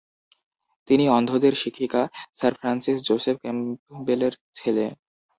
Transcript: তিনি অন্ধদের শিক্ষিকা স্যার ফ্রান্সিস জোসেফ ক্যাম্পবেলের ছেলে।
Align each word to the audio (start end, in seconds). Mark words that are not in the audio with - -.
তিনি 0.89 1.05
অন্ধদের 1.09 1.53
শিক্ষিকা 1.61 2.01
স্যার 2.37 2.53
ফ্রান্সিস 2.59 2.97
জোসেফ 3.07 3.35
ক্যাম্পবেলের 3.43 4.33
ছেলে। 4.57 4.85